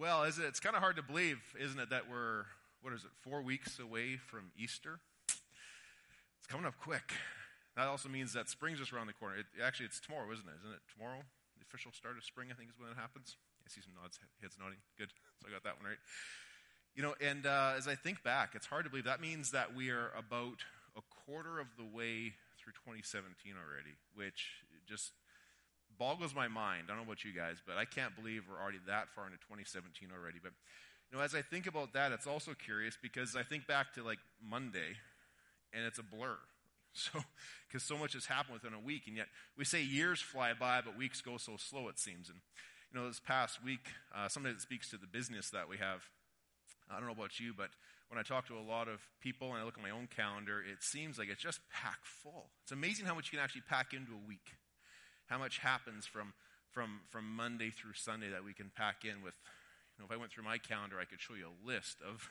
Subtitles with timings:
[0.00, 2.48] Well, is it, it's kind of hard to believe, isn't it, that we're,
[2.80, 4.96] what is it, four weeks away from Easter?
[5.28, 7.12] It's coming up quick.
[7.76, 9.36] That also means that spring's just around the corner.
[9.36, 10.56] It, actually, it's tomorrow, isn't it?
[10.64, 11.20] Isn't it tomorrow?
[11.60, 13.36] The official start of spring, I think, is when it happens.
[13.60, 14.80] I see some nods, heads nodding.
[14.96, 15.12] Good.
[15.36, 16.00] So I got that one right.
[16.96, 19.76] You know, and uh, as I think back, it's hard to believe that means that
[19.76, 20.64] we are about
[20.96, 25.12] a quarter of the way through 2017 already, which just
[26.00, 26.84] boggles my mind.
[26.86, 29.36] I don't know about you guys, but I can't believe we're already that far into
[29.44, 30.38] 2017 already.
[30.42, 30.52] But
[31.12, 34.02] you know, as I think about that, it's also curious because I think back to
[34.02, 34.96] like Monday,
[35.72, 36.36] and it's a blur.
[36.92, 37.20] So,
[37.68, 40.80] because so much has happened within a week, and yet we say years fly by,
[40.80, 42.28] but weeks go so slow, it seems.
[42.28, 42.40] And,
[42.92, 46.02] you know, this past week, uh, somebody that speaks to the business that we have,
[46.90, 47.70] I don't know about you, but
[48.08, 50.58] when I talk to a lot of people and I look at my own calendar,
[50.58, 52.50] it seems like it's just packed full.
[52.64, 54.50] It's amazing how much you can actually pack into a week.
[55.30, 56.34] How much happens from,
[56.70, 59.34] from, from Monday through Sunday that we can pack in with,
[59.96, 62.28] you know, if I went through my calendar, I could show you a list of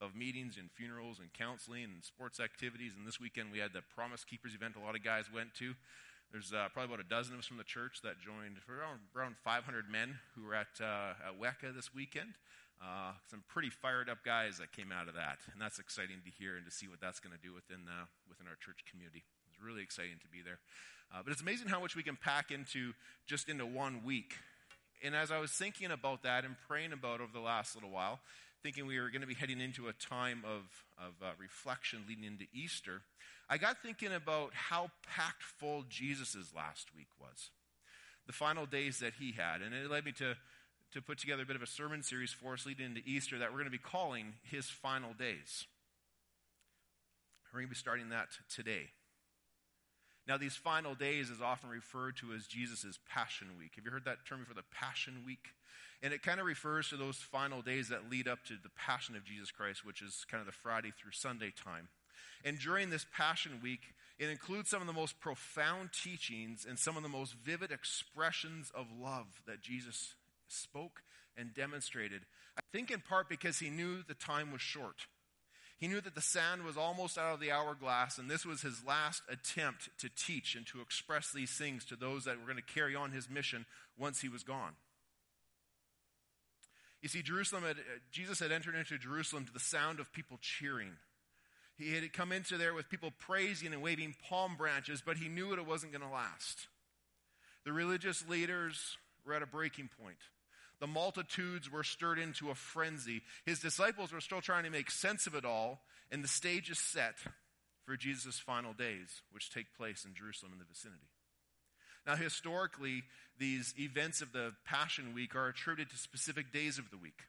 [0.00, 2.92] of meetings and funerals and counseling and sports activities.
[2.96, 5.74] And this weekend we had the Promise Keepers event a lot of guys went to.
[6.32, 9.36] There's uh, probably about a dozen of us from the church that joined, around, around
[9.44, 11.38] 500 men who were at, uh, at
[11.74, 12.34] this weekend.
[12.82, 15.38] Uh, some pretty fired up guys that came out of that.
[15.52, 17.86] And that's exciting to hear and to see what that's going to do within,
[18.28, 19.22] within our church community.
[19.64, 20.58] Really exciting to be there.
[21.12, 22.92] Uh, but it's amazing how much we can pack into
[23.26, 24.34] just into one week.
[25.02, 28.20] And as I was thinking about that and praying about over the last little while,
[28.62, 30.62] thinking we were going to be heading into a time of,
[30.98, 33.02] of uh, reflection leading into Easter,
[33.48, 37.50] I got thinking about how packed full Jesus' last week was.
[38.26, 39.60] The final days that he had.
[39.60, 40.34] And it led me to,
[40.92, 43.50] to put together a bit of a sermon series for us leading into Easter that
[43.50, 45.66] we're going to be calling His Final Days.
[47.52, 48.90] We're going to be starting that today.
[50.26, 53.72] Now, these final days is often referred to as Jesus' Passion Week.
[53.76, 55.52] Have you heard that term before, the Passion Week?
[56.02, 59.16] And it kind of refers to those final days that lead up to the Passion
[59.16, 61.88] of Jesus Christ, which is kind of the Friday through Sunday time.
[62.44, 63.80] And during this Passion Week,
[64.18, 68.70] it includes some of the most profound teachings and some of the most vivid expressions
[68.74, 70.14] of love that Jesus
[70.48, 71.02] spoke
[71.36, 72.22] and demonstrated.
[72.56, 75.06] I think in part because he knew the time was short.
[75.78, 78.84] He knew that the sand was almost out of the hourglass, and this was his
[78.86, 82.74] last attempt to teach and to express these things to those that were going to
[82.74, 83.66] carry on his mission
[83.98, 84.74] once he was gone.
[87.02, 90.38] You see, Jerusalem had, uh, Jesus had entered into Jerusalem to the sound of people
[90.40, 90.92] cheering.
[91.76, 95.52] He had come into there with people praising and waving palm branches, but he knew
[95.52, 96.68] it wasn't going to last.
[97.64, 98.96] The religious leaders
[99.26, 100.16] were at a breaking point.
[100.80, 103.22] The multitudes were stirred into a frenzy.
[103.46, 106.78] His disciples were still trying to make sense of it all, and the stage is
[106.78, 107.16] set
[107.84, 111.08] for Jesus' final days, which take place in Jerusalem and the vicinity.
[112.06, 113.02] Now, historically,
[113.38, 117.22] these events of the Passion Week are attributed to specific days of the week.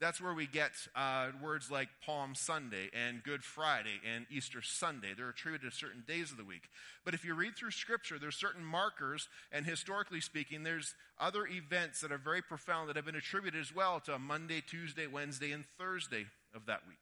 [0.00, 5.14] That's where we get uh, words like Palm Sunday and Good Friday and Easter Sunday.
[5.16, 6.68] They're attributed to certain days of the week.
[7.04, 12.00] But if you read through Scripture, there's certain markers, and historically speaking, there's other events
[12.00, 15.64] that are very profound that have been attributed as well to Monday, Tuesday, Wednesday, and
[15.78, 16.98] Thursday of that week.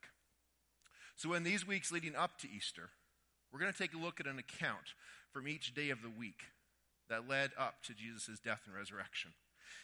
[1.16, 2.90] So in these weeks leading up to Easter,
[3.52, 4.94] we're going to take a look at an account
[5.32, 6.42] from each day of the week
[7.08, 9.32] that led up to Jesus' death and resurrection.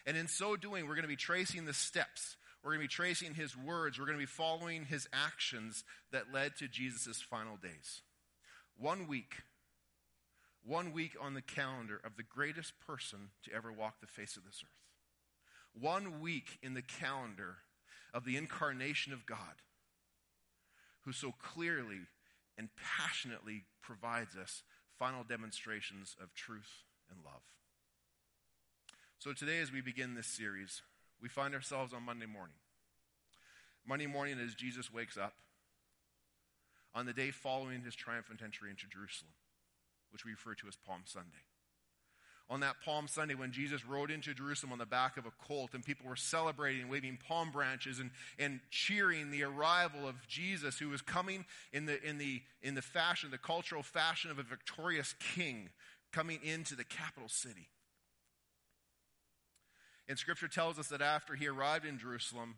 [0.07, 2.37] And in so doing, we're going to be tracing the steps.
[2.63, 3.99] We're going to be tracing his words.
[3.99, 8.03] We're going to be following his actions that led to Jesus' final days.
[8.77, 9.37] One week,
[10.65, 14.45] one week on the calendar of the greatest person to ever walk the face of
[14.45, 15.81] this earth.
[15.81, 17.59] One week in the calendar
[18.13, 19.63] of the incarnation of God,
[21.03, 22.01] who so clearly
[22.57, 24.63] and passionately provides us
[24.99, 27.43] final demonstrations of truth and love.
[29.19, 30.83] So today, as we begin this series,
[31.21, 32.57] we find ourselves on Monday morning.
[33.87, 35.35] Monday morning, as Jesus wakes up,
[36.95, 39.33] on the day following his triumphant entry into Jerusalem,
[40.11, 41.45] which we refer to as Palm Sunday.
[42.51, 45.75] On that Palm Sunday, when Jesus rode into Jerusalem on the back of a colt,
[45.75, 50.89] and people were celebrating, waving palm branches, and, and cheering the arrival of Jesus, who
[50.89, 51.45] was coming
[51.75, 55.69] in the, in, the, in the fashion, the cultural fashion of a victorious king
[56.11, 57.69] coming into the capital city.
[60.09, 62.57] And scripture tells us that after he arrived in Jerusalem,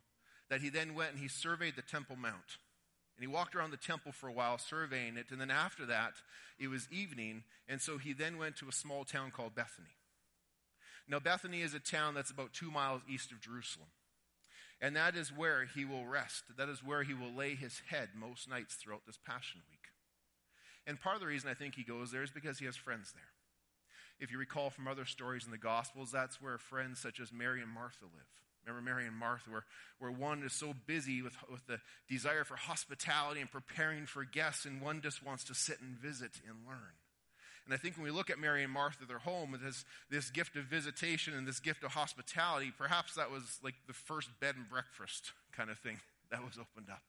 [0.48, 2.58] that he then went and he surveyed the Temple Mount.
[3.16, 5.26] And he walked around the temple for a while, surveying it.
[5.30, 6.14] And then after that,
[6.58, 7.44] it was evening.
[7.68, 9.96] And so he then went to a small town called Bethany.
[11.06, 13.88] Now, Bethany is a town that's about two miles east of Jerusalem.
[14.80, 16.44] And that is where he will rest.
[16.56, 19.90] That is where he will lay his head most nights throughout this Passion Week.
[20.86, 23.12] And part of the reason I think he goes there is because he has friends
[23.12, 23.22] there.
[24.20, 27.62] If you recall from other stories in the Gospels, that's where friends such as Mary
[27.62, 28.26] and Martha live.
[28.66, 29.64] Remember Mary and Martha, where,
[29.98, 34.66] where one is so busy with, with the desire for hospitality and preparing for guests,
[34.66, 36.92] and one just wants to sit and visit and learn.
[37.64, 40.30] And I think when we look at Mary and Martha, their home, it has this
[40.30, 42.72] gift of visitation and this gift of hospitality.
[42.76, 46.00] Perhaps that was like the first bed and breakfast kind of thing
[46.30, 47.02] that was opened up.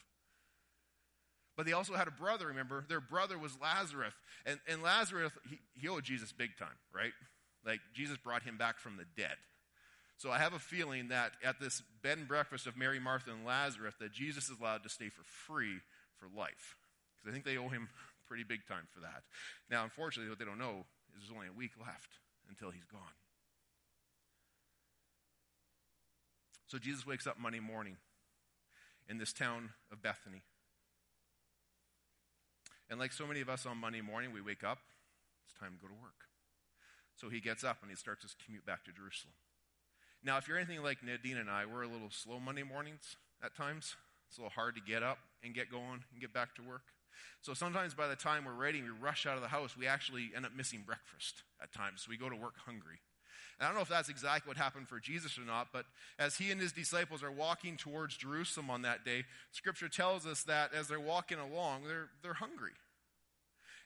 [1.57, 2.85] But they also had a brother, remember?
[2.87, 4.13] Their brother was Lazarus.
[4.45, 7.11] And, and Lazarus, he, he owed Jesus big time, right?
[7.65, 9.35] Like, Jesus brought him back from the dead.
[10.17, 13.45] So I have a feeling that at this bed and breakfast of Mary, Martha, and
[13.45, 15.79] Lazarus, that Jesus is allowed to stay for free
[16.19, 16.77] for life.
[17.17, 17.89] Because I think they owe him
[18.27, 19.23] pretty big time for that.
[19.69, 22.19] Now, unfortunately, what they don't know is there's only a week left
[22.49, 23.01] until he's gone.
[26.67, 27.97] So Jesus wakes up Monday morning
[29.09, 30.43] in this town of Bethany.
[32.91, 34.79] And like so many of us on Monday morning, we wake up,
[35.45, 36.27] it's time to go to work.
[37.15, 39.33] So he gets up and he starts his commute back to Jerusalem.
[40.21, 43.55] Now, if you're anything like Nadine and I, we're a little slow Monday mornings at
[43.55, 43.95] times.
[44.27, 46.83] It's a little hard to get up and get going and get back to work.
[47.41, 50.31] So sometimes by the time we're ready, we rush out of the house, we actually
[50.35, 52.01] end up missing breakfast at times.
[52.03, 52.99] So we go to work hungry.
[53.61, 55.85] And I don't know if that's exactly what happened for Jesus or not, but
[56.17, 60.41] as he and his disciples are walking towards Jerusalem on that day, Scripture tells us
[60.45, 62.71] that as they're walking along, they're, they're hungry.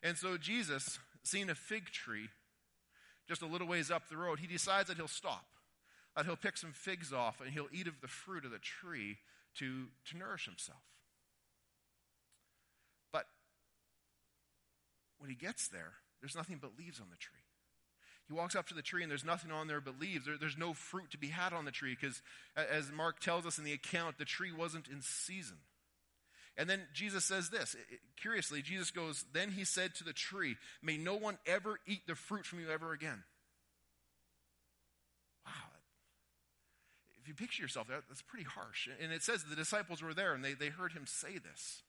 [0.01, 2.29] And so Jesus, seeing a fig tree
[3.27, 5.45] just a little ways up the road, he decides that he'll stop,
[6.15, 9.17] that he'll pick some figs off, and he'll eat of the fruit of the tree
[9.59, 10.79] to, to nourish himself.
[13.11, 13.25] But
[15.17, 17.44] when he gets there, there's nothing but leaves on the tree.
[18.27, 20.25] He walks up to the tree and there's nothing on there but leaves.
[20.25, 22.21] There, there's no fruit to be had on the tree because,
[22.55, 25.57] as Mark tells us in the account, the tree wasn't in season.
[26.57, 27.75] And then Jesus says this.
[28.15, 32.15] Curiously, Jesus goes, Then he said to the tree, May no one ever eat the
[32.15, 33.23] fruit from you ever again.
[35.45, 35.51] Wow.
[37.21, 38.87] If you picture yourself, that's pretty harsh.
[39.01, 41.83] And it says the disciples were there and they, they heard him say this.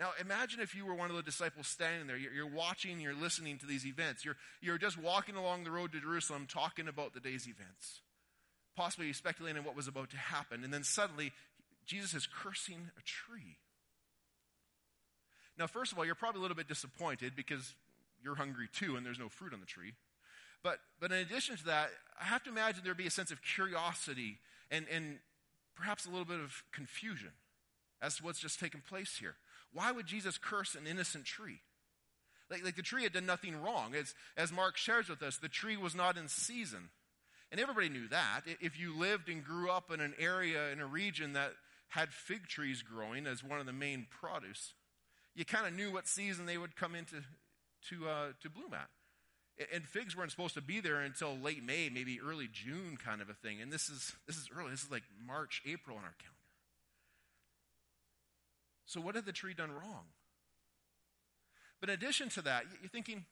[0.00, 2.16] Now, imagine if you were one of the disciples standing there.
[2.16, 4.24] You're, you're watching, you're listening to these events.
[4.24, 8.00] You're, you're just walking along the road to Jerusalem talking about the day's events,
[8.74, 10.64] possibly speculating what was about to happen.
[10.64, 11.32] And then suddenly,
[11.86, 13.58] Jesus is cursing a tree.
[15.58, 17.74] Now, first of all, you're probably a little bit disappointed because
[18.22, 19.92] you're hungry too and there's no fruit on the tree.
[20.62, 21.90] But, but in addition to that,
[22.20, 24.38] I have to imagine there'd be a sense of curiosity
[24.70, 25.18] and, and
[25.74, 27.32] perhaps a little bit of confusion
[28.00, 29.34] as to what's just taken place here.
[29.72, 31.60] Why would Jesus curse an innocent tree?
[32.50, 33.94] Like, like the tree had done nothing wrong.
[33.94, 36.90] As, as Mark shares with us, the tree was not in season.
[37.50, 38.42] And everybody knew that.
[38.60, 41.52] If you lived and grew up in an area, in a region that
[41.88, 44.74] had fig trees growing as one of the main produce,
[45.34, 47.16] you kind of knew what season they would come into
[47.88, 48.88] to, uh, to bloom at.
[49.72, 53.28] And figs weren't supposed to be there until late May, maybe early June kind of
[53.28, 53.60] a thing.
[53.60, 54.70] And this is, this is early.
[54.70, 56.41] This is like March, April in our calendar.
[58.92, 60.04] So, what had the tree done wrong?
[61.80, 63.24] But in addition to that, you're thinking,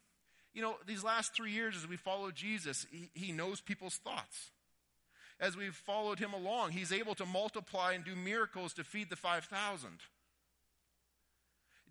[0.54, 4.52] you know, these last three years as we follow Jesus, he, he knows people's thoughts.
[5.38, 9.16] As we've followed him along, he's able to multiply and do miracles to feed the
[9.16, 9.90] 5,000.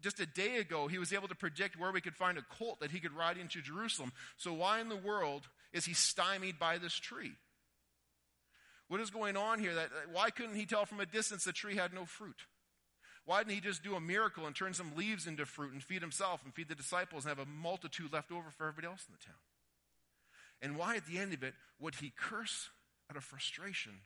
[0.02, 2.80] Just a day ago, he was able to predict where we could find a colt
[2.80, 4.14] that he could ride into Jerusalem.
[4.38, 7.34] So, why in the world is he stymied by this tree?
[8.88, 9.76] What is going on here?
[9.76, 12.48] That, why couldn't he tell from a distance the tree had no fruit?
[13.30, 16.02] Why didn't he just do a miracle and turn some leaves into fruit and feed
[16.02, 19.14] himself and feed the disciples and have a multitude left over for everybody else in
[19.14, 19.38] the town?
[20.64, 22.72] And why, at the end of it, would he curse
[23.08, 24.02] out of frustration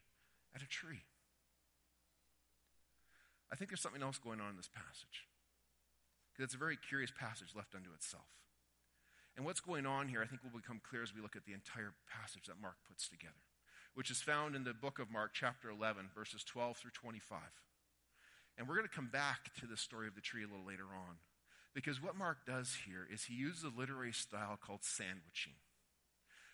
[0.54, 1.08] at a tree?
[3.50, 5.24] I think there's something else going on in this passage.
[6.34, 8.28] Because it's a very curious passage left unto itself.
[9.38, 11.54] And what's going on here, I think, will become clear as we look at the
[11.54, 13.48] entire passage that Mark puts together,
[13.94, 17.40] which is found in the book of Mark, chapter 11, verses 12 through 25.
[18.58, 20.86] And we're going to come back to the story of the tree a little later
[20.94, 21.18] on.
[21.74, 25.54] Because what Mark does here is he uses a literary style called sandwiching,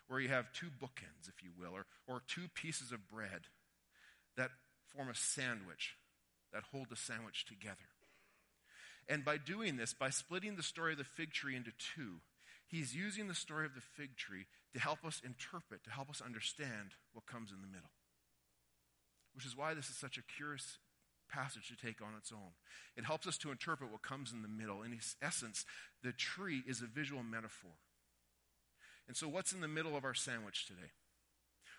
[0.07, 3.47] where you have two bookends, if you will, or, or two pieces of bread
[4.37, 4.51] that
[4.87, 5.95] form a sandwich,
[6.53, 7.89] that hold the sandwich together.
[9.09, 12.21] And by doing this, by splitting the story of the fig tree into two,
[12.67, 16.21] he's using the story of the fig tree to help us interpret, to help us
[16.21, 17.89] understand what comes in the middle.
[19.33, 20.77] Which is why this is such a curious
[21.29, 22.53] passage to take on its own.
[22.98, 24.81] It helps us to interpret what comes in the middle.
[24.81, 25.65] In essence,
[26.03, 27.71] the tree is a visual metaphor.
[29.07, 30.91] And so, what's in the middle of our sandwich today?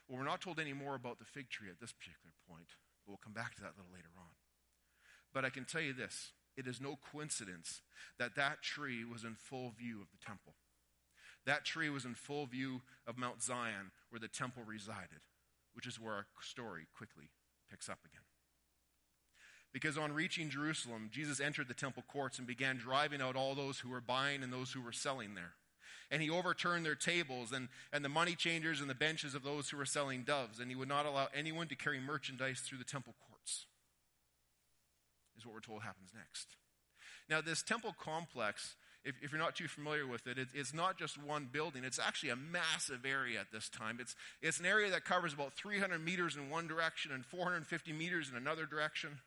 [0.08, 2.68] Well, we're not told any more about the fig tree at this particular point,
[3.04, 4.34] but we'll come back to that a little later on.
[5.32, 7.82] But I can tell you this it is no coincidence
[8.18, 10.54] that that tree was in full view of the temple.
[11.46, 15.20] That tree was in full view of Mount Zion, where the temple resided
[15.74, 17.30] which is where our story quickly
[17.70, 18.19] picks up again.
[19.72, 23.78] Because on reaching Jerusalem, Jesus entered the temple courts and began driving out all those
[23.78, 25.52] who were buying and those who were selling there.
[26.10, 29.70] And he overturned their tables and, and the money changers and the benches of those
[29.70, 32.84] who were selling doves, and he would not allow anyone to carry merchandise through the
[32.84, 33.66] temple courts.
[35.38, 36.56] Is what we're told happens next.
[37.28, 38.74] Now, this temple complex,
[39.04, 41.84] if, if you're not too familiar with it, it, it's not just one building.
[41.84, 43.98] It's actually a massive area at this time.
[44.00, 48.28] It's, it's an area that covers about 300 meters in one direction and 450 meters
[48.28, 49.20] in another direction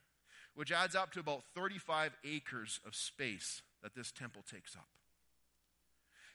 [0.55, 4.87] which adds up to about 35 acres of space that this temple takes up.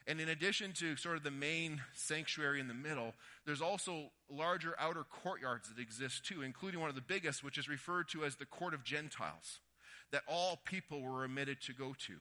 [0.07, 3.13] And in addition to sort of the main sanctuary in the middle,
[3.45, 7.69] there's also larger outer courtyards that exist too, including one of the biggest, which is
[7.69, 9.59] referred to as the Court of Gentiles,
[10.11, 12.15] that all people were admitted to go to.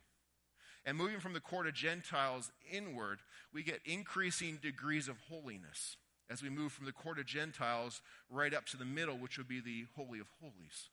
[0.84, 3.20] And moving from the Court of Gentiles inward,
[3.54, 5.96] we get increasing degrees of holiness
[6.30, 9.48] as we move from the Court of Gentiles right up to the middle, which would
[9.48, 10.90] be the Holy of Holies.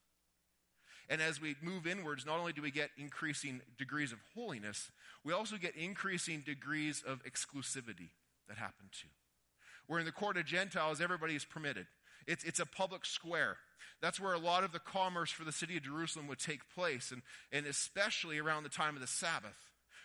[1.09, 4.91] And as we move inwards, not only do we get increasing degrees of holiness,
[5.24, 8.09] we also get increasing degrees of exclusivity
[8.47, 9.07] that happen too.
[9.88, 11.85] Where in the court of Gentiles, everybody is permitted.
[12.27, 13.57] It's, it's a public square.
[14.01, 17.12] That's where a lot of the commerce for the city of Jerusalem would take place,
[17.12, 17.21] and,
[17.51, 19.55] and especially around the time of the Sabbath,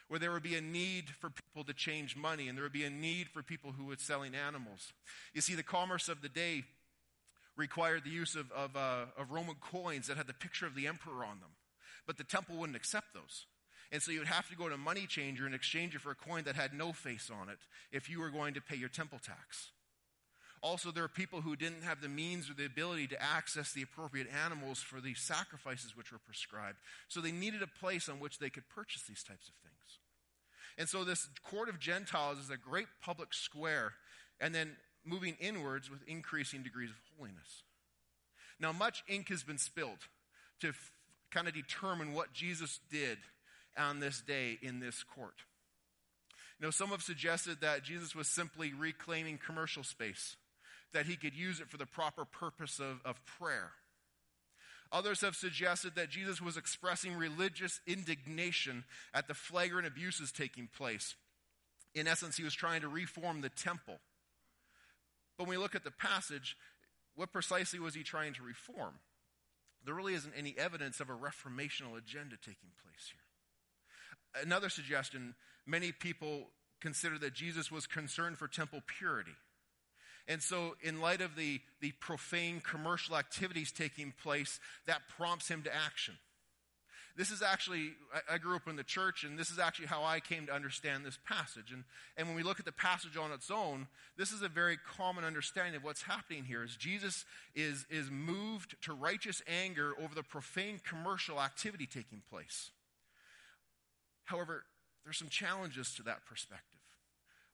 [0.08, 2.84] where there would be a need for people to change money, and there would be
[2.84, 4.92] a need for people who were selling animals.
[5.32, 6.64] You see, the commerce of the day
[7.60, 10.86] required the use of, of, uh, of Roman coins that had the picture of the
[10.86, 11.54] emperor on them.
[12.06, 13.46] But the temple wouldn't accept those.
[13.92, 16.10] And so you would have to go to a money changer and exchange it for
[16.10, 17.58] a coin that had no face on it
[17.92, 19.70] if you were going to pay your temple tax.
[20.62, 23.82] Also, there are people who didn't have the means or the ability to access the
[23.82, 26.76] appropriate animals for the sacrifices which were prescribed.
[27.08, 29.98] So they needed a place on which they could purchase these types of things.
[30.76, 33.94] And so this court of Gentiles is a great public square.
[34.38, 37.62] And then moving inwards with increasing degrees of holiness.
[38.58, 40.08] Now, much ink has been spilled
[40.60, 40.92] to f-
[41.30, 43.18] kind of determine what Jesus did
[43.78, 45.34] on this day in this court.
[46.58, 50.36] You know, some have suggested that Jesus was simply reclaiming commercial space,
[50.92, 53.72] that he could use it for the proper purpose of, of prayer.
[54.92, 61.14] Others have suggested that Jesus was expressing religious indignation at the flagrant abuses taking place.
[61.94, 63.98] In essence, he was trying to reform the temple.
[65.40, 66.54] But when we look at the passage,
[67.14, 68.96] what precisely was he trying to reform?
[69.86, 74.42] There really isn't any evidence of a reformational agenda taking place here.
[74.42, 75.34] Another suggestion
[75.66, 76.48] many people
[76.82, 79.34] consider that Jesus was concerned for temple purity.
[80.28, 85.62] And so, in light of the, the profane commercial activities taking place, that prompts him
[85.62, 86.18] to action.
[87.16, 90.04] This is actually, I, I grew up in the church, and this is actually how
[90.04, 91.72] I came to understand this passage.
[91.72, 91.84] And,
[92.16, 95.24] and when we look at the passage on its own, this is a very common
[95.24, 97.24] understanding of what's happening here is Jesus
[97.54, 102.70] is, is moved to righteous anger over the profane commercial activity taking place.
[104.24, 104.64] However,
[105.04, 106.78] there's some challenges to that perspective.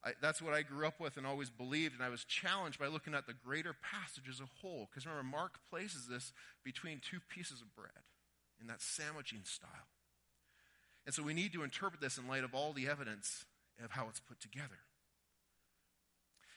[0.05, 2.87] I, that's what I grew up with and always believed, and I was challenged by
[2.87, 4.89] looking at the greater passage as a whole.
[4.89, 6.33] Because remember, Mark places this
[6.63, 8.05] between two pieces of bread
[8.61, 9.89] in that sandwiching style.
[11.05, 13.45] And so we need to interpret this in light of all the evidence
[13.83, 14.79] of how it's put together.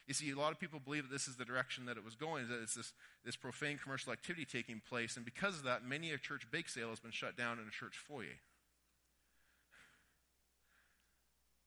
[0.08, 2.16] You see, a lot of people believe that this is the direction that it was
[2.16, 6.12] going, that it's this, this profane commercial activity taking place, and because of that, many
[6.12, 8.40] a church bake sale has been shut down in a church foyer.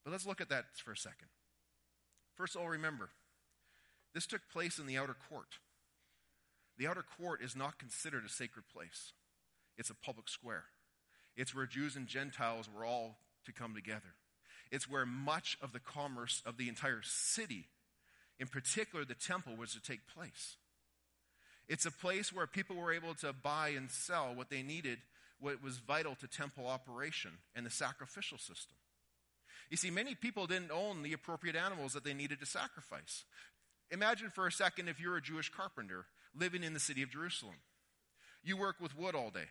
[0.05, 1.29] But let's look at that for a second.
[2.35, 3.11] First of all, remember,
[4.13, 5.59] this took place in the outer court.
[6.79, 9.13] The outer court is not considered a sacred place.
[9.79, 10.65] It's a public square.
[11.37, 14.15] It's where Jews and Gentiles were all to come together.
[14.71, 17.67] It's where much of the commerce of the entire city,
[18.39, 20.57] in particular the temple, was to take place.
[21.69, 24.99] It's a place where people were able to buy and sell what they needed,
[25.41, 28.77] what was vital to temple operation and the sacrificial system.
[29.71, 33.25] You see, many people didn't own the appropriate animals that they needed to sacrifice.
[33.91, 36.07] Imagine for a second if you're a Jewish carpenter
[36.39, 37.57] living in the city of Jerusalem.
[38.43, 39.49] You work with wood all day.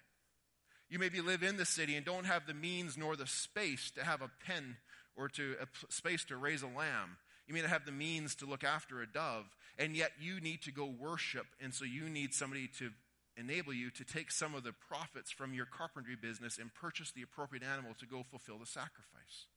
[0.91, 4.03] You maybe live in the city and don't have the means nor the space to
[4.03, 4.75] have a pen
[5.15, 7.17] or to a space to raise a lamb.
[7.47, 9.45] You may not have the means to look after a dove,
[9.79, 12.89] and yet you need to go worship, and so you need somebody to
[13.37, 17.21] enable you to take some of the profits from your carpentry business and purchase the
[17.21, 19.47] appropriate animal to go fulfill the sacrifice.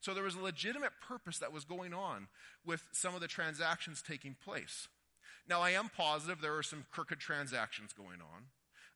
[0.00, 2.28] So there was a legitimate purpose that was going on
[2.64, 4.88] with some of the transactions taking place.
[5.46, 8.44] Now, I am positive there are some crooked transactions going on.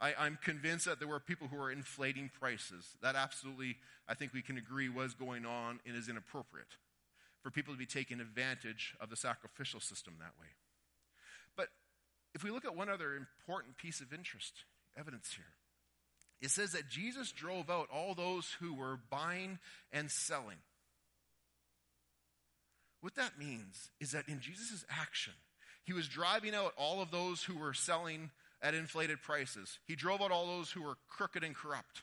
[0.02, 2.96] I, am convinced that there were people who were inflating prices.
[3.02, 3.76] That absolutely,
[4.08, 6.76] I think we can agree, was going on and is inappropriate
[7.40, 10.48] for people to be taking advantage of the sacrificial system that way.
[11.56, 11.68] But
[12.34, 14.64] if we look at one other important piece of interest,
[14.98, 15.44] evidence here,
[16.40, 19.60] it says that Jesus drove out all those who were buying
[19.92, 20.58] and selling.
[23.00, 25.34] What that means is that in Jesus' action,
[25.84, 28.30] he was driving out all of those who were selling
[28.62, 29.78] at inflated prices.
[29.86, 32.02] He drove out all those who were crooked and corrupt.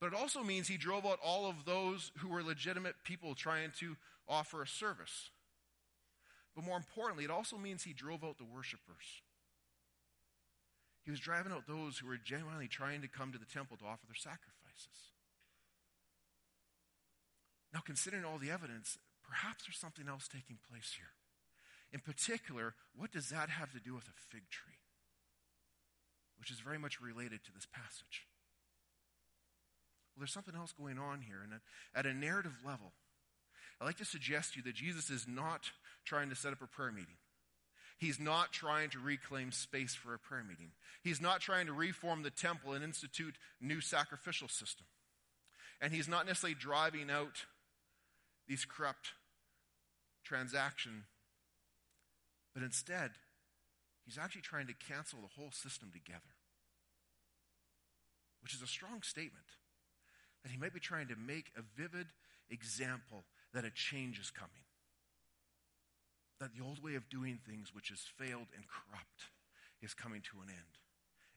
[0.00, 3.72] But it also means he drove out all of those who were legitimate people trying
[3.80, 3.96] to
[4.28, 5.30] offer a service.
[6.54, 9.22] But more importantly, it also means he drove out the worshipers.
[11.04, 13.84] He was driving out those who were genuinely trying to come to the temple to
[13.84, 15.14] offer their sacrifices.
[17.72, 21.12] Now, considering all the evidence, perhaps there's something else taking place here.
[21.92, 24.75] In particular, what does that have to do with a fig tree?
[26.38, 28.26] Which is very much related to this passage.
[30.14, 31.38] Well, there's something else going on here.
[31.42, 31.60] And
[31.94, 32.92] at a narrative level,
[33.80, 35.70] I'd like to suggest to you that Jesus is not
[36.04, 37.16] trying to set up a prayer meeting.
[37.98, 40.72] He's not trying to reclaim space for a prayer meeting.
[41.02, 44.86] He's not trying to reform the temple and institute new sacrificial system.
[45.80, 47.46] And he's not necessarily driving out
[48.48, 49.12] these corrupt
[50.24, 51.04] transactions,
[52.54, 53.10] but instead,
[54.06, 56.34] he's actually trying to cancel the whole system together,
[58.42, 59.46] which is a strong statement
[60.42, 62.06] that he might be trying to make a vivid
[62.48, 64.62] example that a change is coming.
[66.38, 69.32] That the old way of doing things, which has failed and corrupt,
[69.82, 70.78] is coming to an end.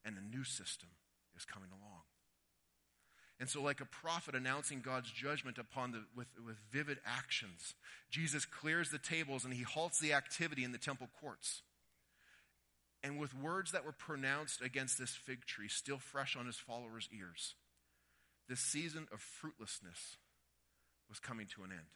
[0.06, 0.90] And a new system
[1.36, 2.04] is coming along.
[3.40, 7.74] And so, like a prophet announcing God's judgment upon the, with, with vivid actions,
[8.12, 11.62] Jesus clears the tables and he halts the activity in the temple courts.
[13.04, 17.08] And with words that were pronounced against this fig tree still fresh on his followers'
[17.18, 17.56] ears,
[18.48, 20.18] this season of fruitlessness
[21.08, 21.96] was coming to an end.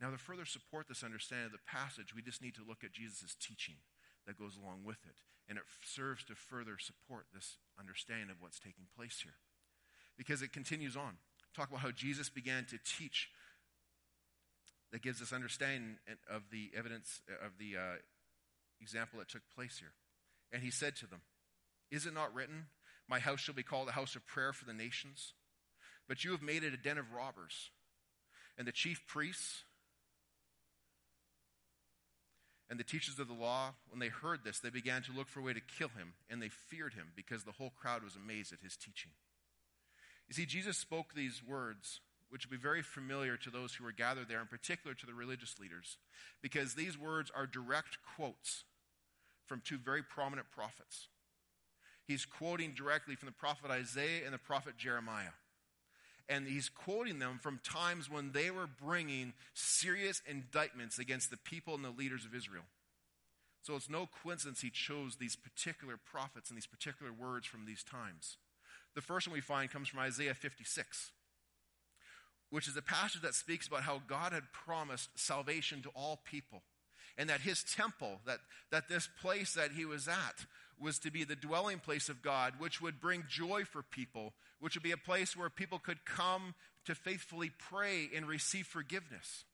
[0.00, 2.92] Now, to further support this understanding of the passage, we just need to look at
[2.92, 3.76] Jesus' teaching
[4.26, 5.16] that goes along with it.
[5.48, 9.36] And it serves to further support this understanding of what's taking place here.
[10.18, 11.16] Because it continues on.
[11.54, 13.30] Talk about how Jesus began to teach
[14.92, 15.96] that gives us understanding
[16.28, 17.96] of the evidence of the uh,
[18.80, 19.92] example that took place here.
[20.52, 21.20] And he said to them,
[21.90, 22.66] Is it not written,
[23.08, 25.34] My house shall be called a house of prayer for the nations?
[26.08, 27.70] But you have made it a den of robbers.
[28.56, 29.64] And the chief priests
[32.68, 35.40] and the teachers of the law, when they heard this, they began to look for
[35.40, 38.52] a way to kill him, and they feared him because the whole crowd was amazed
[38.52, 39.12] at his teaching.
[40.28, 43.92] You see, Jesus spoke these words, which will be very familiar to those who were
[43.92, 45.98] gathered there, in particular to the religious leaders,
[46.42, 48.64] because these words are direct quotes
[49.46, 51.08] from two very prominent prophets.
[52.06, 55.34] He's quoting directly from the prophet Isaiah and the prophet Jeremiah
[56.28, 61.74] and he's quoting them from times when they were bringing serious indictments against the people
[61.74, 62.64] and the leaders of Israel.
[63.62, 67.82] So it's no coincidence he chose these particular prophets and these particular words from these
[67.82, 68.38] times.
[68.94, 71.10] The first one we find comes from Isaiah 56,
[72.50, 76.62] which is a passage that speaks about how God had promised salvation to all people
[77.18, 78.38] and that his temple, that,
[78.70, 80.46] that this place that he was at,
[80.78, 84.74] was to be the dwelling place of God, which would bring joy for people, which
[84.74, 86.54] would be a place where people could come
[86.84, 89.44] to faithfully pray and receive forgiveness.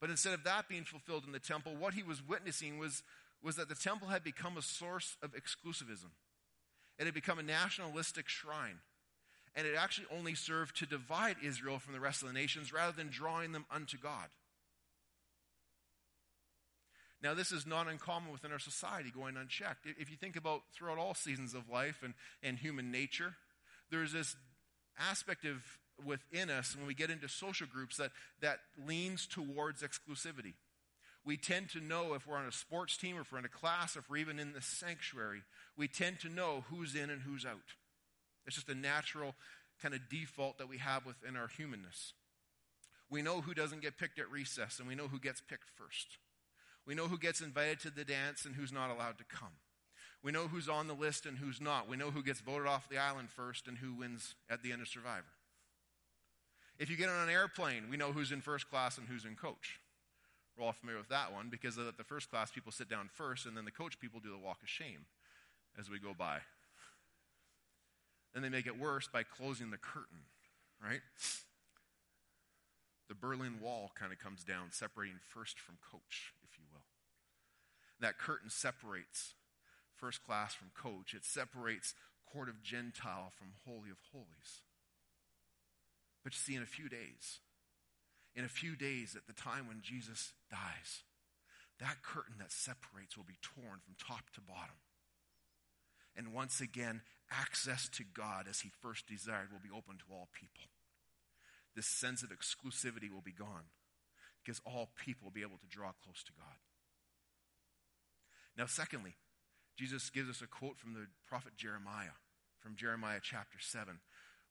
[0.00, 3.02] But instead of that being fulfilled in the temple, what he was witnessing was,
[3.42, 6.10] was that the temple had become a source of exclusivism.
[6.98, 8.80] It had become a nationalistic shrine.
[9.56, 12.92] And it actually only served to divide Israel from the rest of the nations rather
[12.92, 14.28] than drawing them unto God.
[17.22, 19.86] Now, this is not uncommon within our society going unchecked.
[19.98, 22.12] If you think about throughout all seasons of life and,
[22.42, 23.34] and human nature,
[23.90, 24.36] there's this
[24.98, 25.62] aspect of
[26.04, 28.10] within us when we get into social groups that,
[28.42, 30.52] that leans towards exclusivity.
[31.24, 33.48] We tend to know if we're on a sports team or if we're in a
[33.48, 35.42] class, if we're even in the sanctuary,
[35.78, 37.72] we tend to know who's in and who's out.
[38.46, 39.34] It's just a natural
[39.82, 42.12] kind of default that we have within our humanness.
[43.10, 46.18] We know who doesn't get picked at recess, and we know who gets picked first.
[46.86, 49.56] We know who gets invited to the dance and who's not allowed to come.
[50.22, 51.88] We know who's on the list and who's not.
[51.88, 54.80] We know who gets voted off the island first and who wins at the end
[54.80, 55.24] of Survivor.
[56.78, 59.36] If you get on an airplane, we know who's in first class and who's in
[59.36, 59.80] coach.
[60.56, 63.56] We're all familiar with that one because the first class, people sit down first, and
[63.56, 65.06] then the coach people do the walk of shame
[65.78, 66.38] as we go by.
[68.34, 70.26] Then they make it worse by closing the curtain,
[70.82, 71.00] right?
[73.08, 76.82] The Berlin Wall kind of comes down, separating first from coach, if you will.
[78.00, 79.34] that curtain separates
[79.96, 81.14] first class from coach.
[81.14, 81.94] It separates
[82.30, 84.62] court of Gentile from holy of holies.
[86.22, 87.40] But you see, in a few days,
[88.34, 91.04] in a few days at the time when Jesus dies,
[91.80, 94.76] that curtain that separates will be torn from top to bottom.
[96.16, 100.28] And once again, access to God as He first desired will be open to all
[100.32, 100.70] people.
[101.74, 103.72] This sense of exclusivity will be gone
[104.44, 106.56] because all people will be able to draw close to God.
[108.56, 109.16] Now, secondly,
[109.76, 112.14] Jesus gives us a quote from the prophet Jeremiah,
[112.60, 113.98] from Jeremiah chapter 7,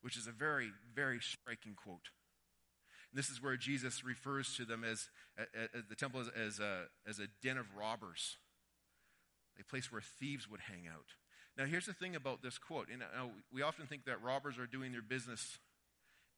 [0.02, 2.10] which is a very, very striking quote.
[3.10, 5.08] And this is where Jesus refers to them as,
[5.38, 8.36] as the temple as, as, a, as a den of robbers,
[9.58, 11.14] a place where thieves would hang out.
[11.56, 12.88] Now, here's the thing about this quote.
[12.90, 13.06] You know,
[13.52, 15.58] we often think that robbers are doing their business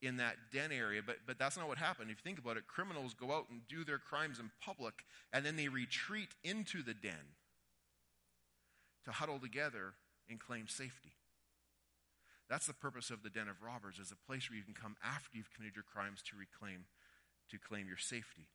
[0.02, 2.10] in that den area, but, but that's not what happened.
[2.10, 4.94] If you think about it, criminals go out and do their crimes in public,
[5.32, 7.34] and then they retreat into the den
[9.06, 9.94] to huddle together
[10.28, 11.12] and claim safety.
[12.50, 14.96] That's the purpose of the den of robbers, is a place where you can come
[15.02, 16.84] after you've committed your crimes to reclaim,
[17.50, 18.48] to claim your safety.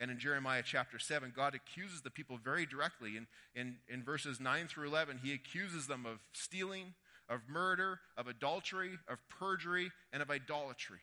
[0.00, 3.16] And in Jeremiah chapter 7, God accuses the people very directly.
[3.16, 6.94] In, in, in verses 9 through 11, he accuses them of stealing,
[7.28, 10.98] of murder, of adultery, of perjury, and of idolatry.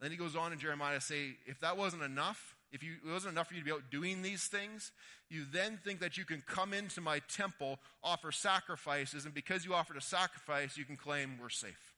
[0.00, 2.92] And Then he goes on in Jeremiah to say, if that wasn't enough, if you,
[3.06, 4.92] it wasn't enough for you to be out doing these things,
[5.28, 9.74] you then think that you can come into my temple, offer sacrifices, and because you
[9.74, 11.94] offered a sacrifice, you can claim we're safe.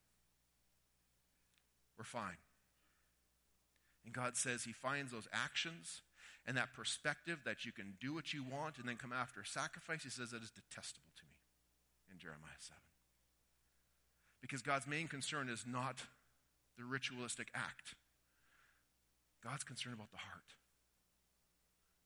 [1.99, 2.37] We're fine.
[4.05, 6.03] And God says He finds those actions
[6.47, 9.47] and that perspective that you can do what you want and then come after a
[9.47, 10.03] sacrifice.
[10.03, 11.39] He says that is detestable to me
[12.11, 12.77] in Jeremiah 7.
[14.41, 16.03] Because God's main concern is not
[16.77, 17.95] the ritualistic act,
[19.45, 20.55] God's concerned about the heart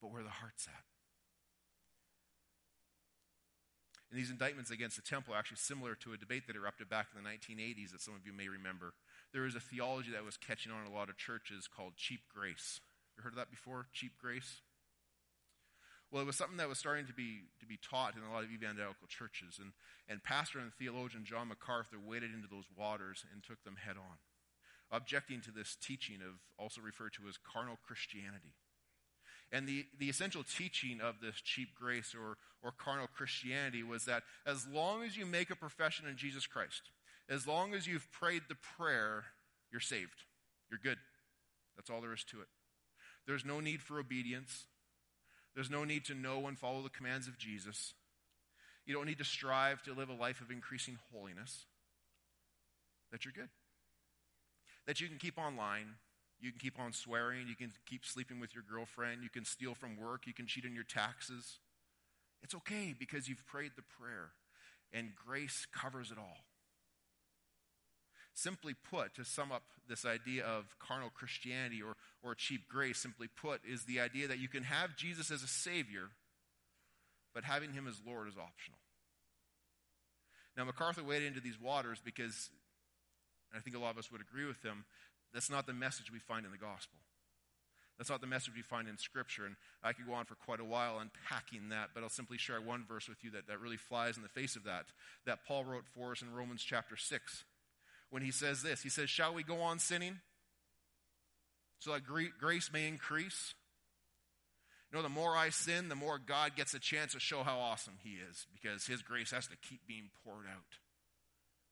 [0.01, 0.85] but where the heart's at.
[4.11, 7.09] And these indictments against the temple are actually similar to a debate that erupted back
[7.11, 8.95] in the 1980s that some of you may remember.
[9.33, 12.21] There was a theology that was catching on in a lot of churches called cheap
[12.33, 12.81] grace.
[13.17, 13.87] You heard of that before?
[13.93, 14.61] Cheap grace?
[16.11, 18.45] Well, it was something that was starting to be, to be taught in a lot
[18.45, 19.59] of evangelical churches.
[19.61, 19.73] And,
[20.09, 24.17] and pastor and theologian John MacArthur waded into those waters and took them head on,
[24.93, 28.55] objecting to this teaching of also referred to as carnal Christianity.
[29.53, 34.23] And the, the essential teaching of this cheap grace or, or carnal Christianity was that
[34.45, 36.91] as long as you make a profession in Jesus Christ,
[37.29, 39.25] as long as you've prayed the prayer,
[39.71, 40.25] you're saved.
[40.71, 40.99] You're good.
[41.77, 42.49] That's all there is to it.
[43.27, 44.67] There's no need for obedience.
[45.55, 47.95] There's no need to know and follow the commands of Jesus.
[48.85, 51.67] You don't need to strive to live a life of increasing holiness.
[53.11, 53.49] That you're good.
[54.87, 55.97] That you can keep online,
[56.41, 57.49] you can keep on swearing.
[57.49, 59.23] You can keep sleeping with your girlfriend.
[59.23, 60.27] You can steal from work.
[60.27, 61.59] You can cheat on your taxes.
[62.43, 64.31] It's okay because you've prayed the prayer,
[64.93, 66.45] and grace covers it all.
[68.37, 73.29] Simply put, to sum up this idea of carnal Christianity or, or cheap grace, simply
[73.29, 76.11] put, is the idea that you can have Jesus as a Savior,
[77.35, 78.79] but having Him as Lord is optional.
[80.55, 82.51] Now, MacArthur waded into these waters because,
[83.51, 84.85] and I think a lot of us would agree with him,
[85.33, 86.99] that's not the message we find in the gospel.
[87.97, 89.47] That's not the message we find in Scripture.
[89.47, 92.61] And I could go on for quite a while unpacking that, but I'll simply share
[92.61, 94.87] one verse with you that, that really flies in the face of that,
[95.25, 97.45] that Paul wrote for us in Romans chapter 6.
[98.11, 100.21] When he says this, he says, Shall we go on sinning
[101.81, 103.55] so that grace may increase?
[104.91, 107.59] You know, the more I sin, the more God gets a chance to show how
[107.59, 110.79] awesome he is because his grace has to keep being poured out.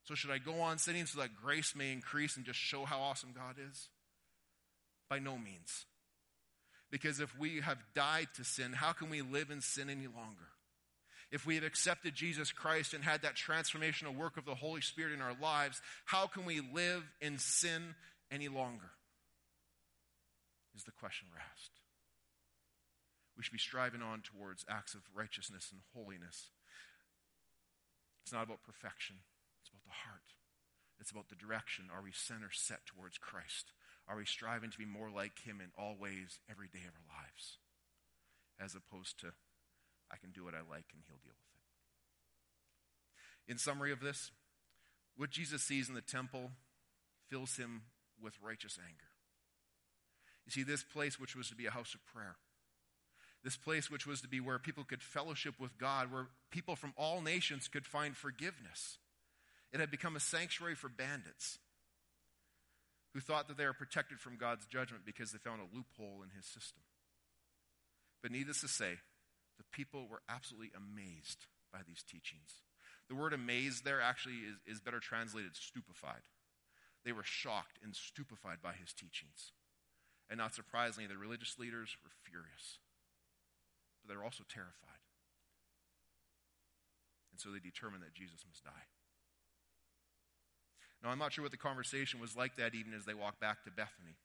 [0.05, 3.01] So, should I go on sinning so that grace may increase and just show how
[3.01, 3.89] awesome God is?
[5.09, 5.87] By no means.
[6.91, 10.49] Because if we have died to sin, how can we live in sin any longer?
[11.31, 15.13] If we have accepted Jesus Christ and had that transformational work of the Holy Spirit
[15.13, 17.95] in our lives, how can we live in sin
[18.31, 18.91] any longer?
[20.77, 21.71] Is the question we're asked.
[23.37, 26.51] We should be striving on towards acts of righteousness and holiness.
[28.23, 29.17] It's not about perfection
[29.65, 30.29] it's about the heart.
[31.01, 31.89] It's about the direction.
[31.89, 33.73] Are we center set towards Christ?
[34.07, 37.09] Are we striving to be more like Him in all ways every day of our
[37.09, 37.57] lives?
[38.61, 39.33] As opposed to,
[40.13, 41.49] I can do what I like and He'll deal with
[43.49, 43.53] it.
[43.53, 44.31] In summary of this,
[45.17, 46.51] what Jesus sees in the temple
[47.29, 47.83] fills him
[48.21, 49.11] with righteous anger.
[50.47, 52.37] You see, this place, which was to be a house of prayer,
[53.43, 56.95] this place, which was to be where people could fellowship with God, where people from
[56.97, 58.99] all nations could find forgiveness,
[59.73, 61.59] it had become a sanctuary for bandits
[63.13, 66.31] who thought that they were protected from God's judgment because they found a loophole in
[66.35, 66.83] his system.
[68.23, 68.95] But needless to say,
[69.59, 72.63] the people were absolutely amazed by these teachings.
[73.09, 76.27] The word amazed there actually is, is better translated stupefied.
[77.05, 79.53] They were shocked and stupefied by his teachings.
[80.31, 82.79] And not surprisingly, the religious leaders were furious.
[84.03, 85.05] but they were also terrified.
[87.31, 88.89] And so they determined that Jesus must die.
[91.03, 93.65] Now, I'm not sure what the conversation was like that evening as they walked back
[93.65, 94.17] to Bethany.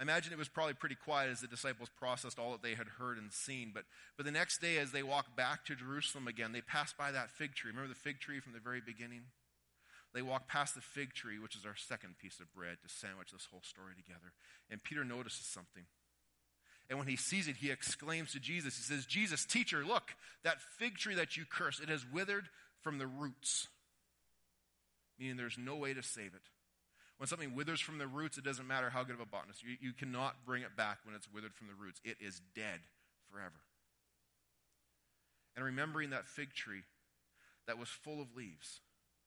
[0.00, 2.86] I imagine it was probably pretty quiet as the disciples processed all that they had
[2.88, 3.70] heard and seen.
[3.74, 3.84] But,
[4.16, 7.30] but the next day, as they walked back to Jerusalem again, they passed by that
[7.30, 7.70] fig tree.
[7.70, 9.24] Remember the fig tree from the very beginning?
[10.14, 13.30] They walked past the fig tree, which is our second piece of bread to sandwich
[13.30, 14.32] this whole story together.
[14.70, 15.84] And Peter notices something.
[16.88, 20.62] And when he sees it, he exclaims to Jesus, He says, Jesus, teacher, look, that
[20.78, 22.48] fig tree that you cursed, it has withered
[22.80, 23.68] from the roots.
[25.18, 26.42] Meaning there's no way to save it.
[27.20, 29.62] When something withers from the roots, it doesn't matter how good of a botanist.
[29.62, 32.00] You, you cannot bring it back when it's withered from the roots.
[32.02, 32.80] It is dead
[33.30, 33.60] forever.
[35.54, 36.80] And remembering that fig tree
[37.66, 38.80] that was full of leaves,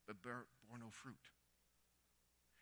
[0.08, 1.14] but bore, bore no fruit.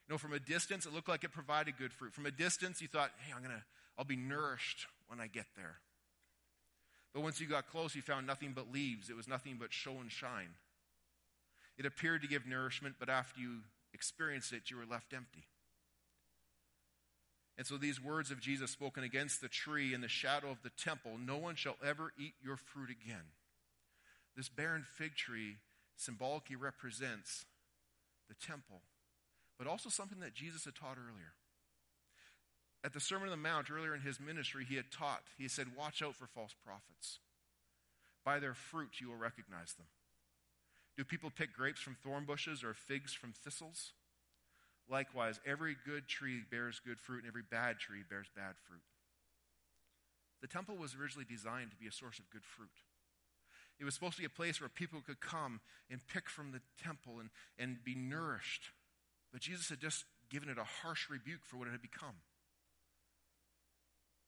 [0.05, 2.13] You know, from a distance, it looked like it provided good fruit.
[2.13, 3.63] From a distance, you thought, hey, I'm gonna,
[3.97, 5.77] I'll be nourished when I get there.
[7.13, 9.09] But once you got close, you found nothing but leaves.
[9.09, 10.55] It was nothing but show and shine.
[11.77, 13.59] It appeared to give nourishment, but after you
[13.93, 15.45] experienced it, you were left empty.
[17.57, 20.71] And so these words of Jesus spoken against the tree in the shadow of the
[20.71, 23.35] temple no one shall ever eat your fruit again.
[24.35, 25.57] This barren fig tree
[25.97, 27.45] symbolically represents
[28.29, 28.81] the temple,
[29.57, 31.33] but also something that Jesus had taught earlier.
[32.83, 35.67] At the Sermon on the Mount, earlier in his ministry, he had taught, he said,
[35.77, 37.19] Watch out for false prophets.
[38.25, 39.87] By their fruit you will recognize them.
[40.97, 43.93] Do people pick grapes from thorn bushes or figs from thistles?
[44.89, 48.81] Likewise, every good tree bears good fruit, and every bad tree bears bad fruit.
[50.41, 52.69] The temple was originally designed to be a source of good fruit.
[53.79, 56.61] It was supposed to be a place where people could come and pick from the
[56.83, 58.69] temple and, and be nourished.
[59.31, 62.21] But Jesus had just given it a harsh rebuke for what it had become.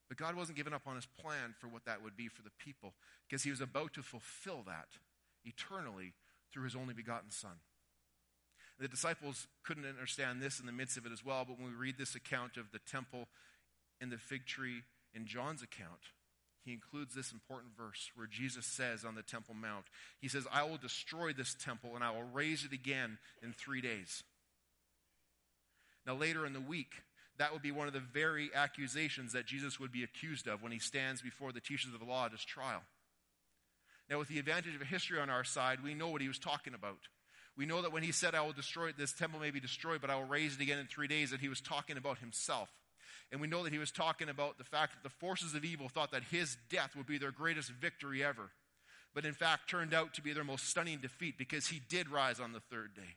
[0.08, 2.50] But God wasn't giving up on his plan for what that would be for the
[2.58, 2.94] people
[3.28, 4.88] because he was about to fulfill that
[5.44, 6.14] eternally
[6.54, 7.58] through his only begotten Son.
[8.78, 11.74] The disciples couldn't understand this in the midst of it as well, but when we
[11.74, 13.26] read this account of the temple
[14.00, 14.82] and the fig tree
[15.14, 16.12] in John's account,
[16.64, 19.84] he includes this important verse where Jesus says on the Temple Mount,
[20.18, 23.82] He says, I will destroy this temple and I will raise it again in three
[23.82, 24.22] days.
[26.06, 27.02] Now, later in the week,
[27.38, 30.72] that would be one of the very accusations that Jesus would be accused of when
[30.72, 32.82] he stands before the teachers of the law at his trial.
[34.10, 36.74] Now, with the advantage of history on our side, we know what he was talking
[36.74, 36.98] about.
[37.56, 40.10] We know that when he said, I will destroy this temple may be destroyed, but
[40.10, 42.68] I will raise it again in three days, that he was talking about himself.
[43.32, 45.88] And we know that he was talking about the fact that the forces of evil
[45.88, 48.50] thought that his death would be their greatest victory ever.
[49.14, 52.40] But in fact, turned out to be their most stunning defeat because he did rise
[52.40, 53.16] on the third day.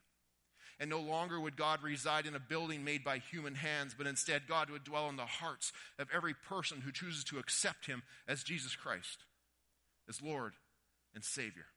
[0.80, 4.48] And no longer would God reside in a building made by human hands, but instead
[4.48, 8.44] God would dwell in the hearts of every person who chooses to accept him as
[8.44, 9.24] Jesus Christ,
[10.08, 10.54] as Lord
[11.18, 11.74] and Savior.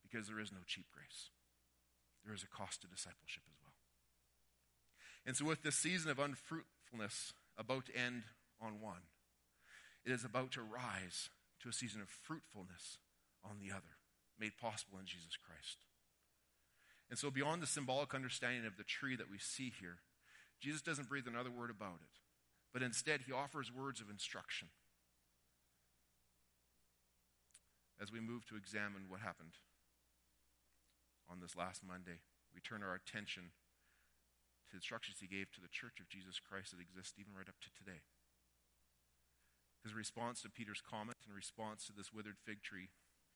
[0.00, 1.28] Because there is no cheap grace,
[2.24, 3.76] there is a cost to discipleship as well.
[5.26, 8.22] And so, with this season of unfruitfulness about to end
[8.62, 9.12] on one,
[10.06, 11.28] it is about to rise
[11.60, 12.96] to a season of fruitfulness
[13.44, 14.00] on the other,
[14.40, 15.84] made possible in Jesus Christ.
[17.10, 19.98] And so, beyond the symbolic understanding of the tree that we see here,
[20.62, 22.16] Jesus doesn't breathe another word about it,
[22.72, 24.68] but instead, he offers words of instruction
[28.00, 29.58] as we move to examine what happened
[31.28, 32.22] on this last Monday,
[32.54, 33.50] we turn our attention
[34.64, 37.48] to the instructions he gave to the church of Jesus Christ that exists even right
[37.48, 38.00] up to today.
[39.82, 42.90] His response to Peter's comment in response to this withered fig tree,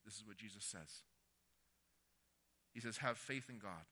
[0.04, 1.06] this is what Jesus says.
[2.74, 3.86] He says, Have faith in God.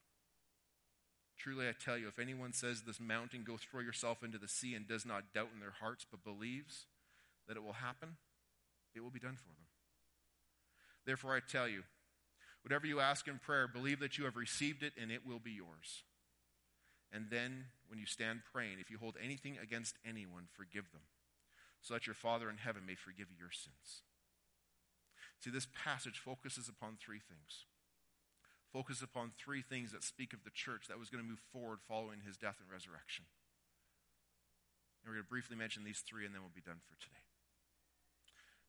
[1.39, 4.75] Truly, I tell you, if anyone says this mountain, go throw yourself into the sea,
[4.75, 6.87] and does not doubt in their hearts, but believes
[7.49, 8.17] that it will happen,
[8.95, 9.70] it will be done for them.
[11.11, 11.83] Therefore, I tell you,
[12.63, 15.51] whatever you ask in prayer, believe that you have received it and it will be
[15.51, 16.07] yours.
[17.11, 21.03] And then, when you stand praying, if you hold anything against anyone, forgive them,
[21.83, 24.07] so that your Father in heaven may forgive you your sins.
[25.41, 27.67] See, this passage focuses upon three things.
[28.73, 31.81] Focus upon three things that speak of the church that was going to move forward
[31.89, 33.25] following his death and resurrection.
[35.03, 37.27] And we're going to briefly mention these three, and then we'll be done for today.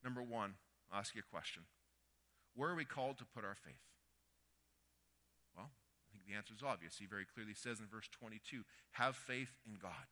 [0.04, 0.56] Number one,
[0.92, 1.70] I'll ask you a question.
[2.56, 3.86] Where are we called to put our faith?
[5.56, 6.98] Well, I think the answer is obvious.
[6.98, 10.08] He very clearly says in verse 22 have faith in God.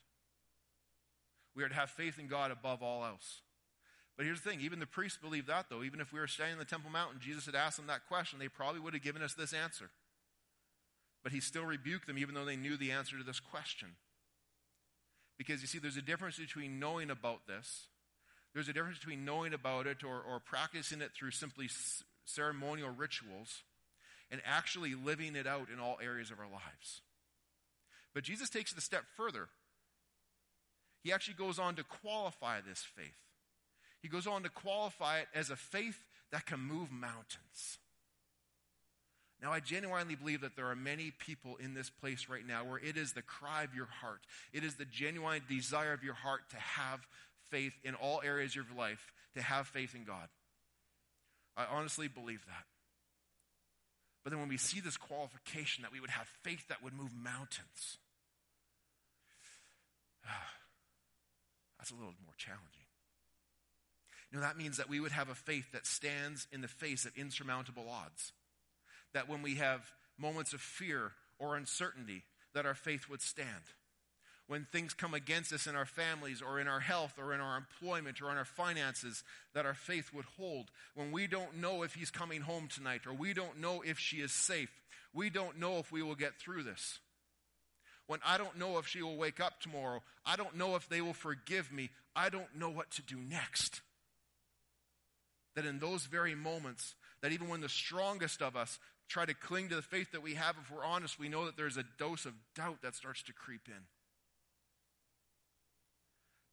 [1.56, 3.42] We are to have faith in God above all else.
[4.16, 5.84] But here's the thing even the priests believed that, though.
[5.84, 8.08] Even if we were standing in the Temple Mount and Jesus had asked them that
[8.08, 9.90] question, they probably would have given us this answer.
[11.24, 13.90] But he still rebuked them, even though they knew the answer to this question.
[15.38, 17.88] Because you see, there's a difference between knowing about this,
[18.54, 21.70] There's a difference between knowing about it or, or practicing it through simply
[22.30, 23.64] ceremonial rituals
[24.32, 27.02] and actually living it out in all areas of our lives.
[28.14, 29.50] But Jesus takes it a step further.
[31.04, 33.18] He actually goes on to qualify this faith.
[34.02, 37.80] He goes on to qualify it as a faith that can move mountains.
[39.42, 42.80] Now, I genuinely believe that there are many people in this place right now where
[42.80, 46.42] it is the cry of your heart, it is the genuine desire of your heart
[46.52, 47.08] to have
[47.50, 50.28] faith in all areas of your life, to have faith in God.
[51.60, 52.64] I honestly believe that.
[54.24, 57.12] But then when we see this qualification that we would have faith that would move
[57.14, 57.98] mountains,
[60.26, 60.52] ah,
[61.78, 62.66] that's a little more challenging.
[64.32, 67.06] You know, that means that we would have a faith that stands in the face
[67.06, 68.32] of insurmountable odds.
[69.14, 73.74] That when we have moments of fear or uncertainty, that our faith would stand
[74.50, 77.56] when things come against us in our families or in our health or in our
[77.56, 80.72] employment or in our finances, that our faith would hold.
[80.96, 84.18] When we don't know if he's coming home tonight or we don't know if she
[84.18, 84.72] is safe,
[85.14, 86.98] we don't know if we will get through this.
[88.08, 91.00] When I don't know if she will wake up tomorrow, I don't know if they
[91.00, 93.82] will forgive me, I don't know what to do next.
[95.54, 99.70] That in those very moments, that even when the strongest of us try to cling
[99.70, 102.26] to the faith that we have, if we're honest, we know that there's a dose
[102.26, 103.84] of doubt that starts to creep in.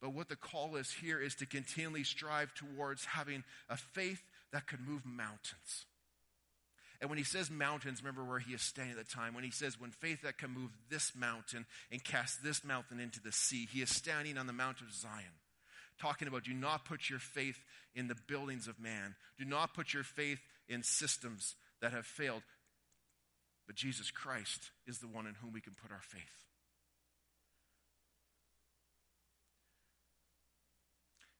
[0.00, 4.66] But what the call is here is to continually strive towards having a faith that
[4.66, 5.86] could move mountains.
[7.00, 9.34] And when he says mountains, remember where he is standing at the time.
[9.34, 13.20] When he says, when faith that can move this mountain and cast this mountain into
[13.20, 15.24] the sea, he is standing on the Mount of Zion,
[16.00, 17.58] talking about do not put your faith
[17.94, 22.42] in the buildings of man, do not put your faith in systems that have failed.
[23.66, 26.45] But Jesus Christ is the one in whom we can put our faith.